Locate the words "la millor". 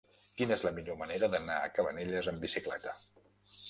0.67-0.97